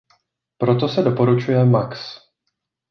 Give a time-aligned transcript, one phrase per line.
[0.57, 1.99] Proto se doporučuje max.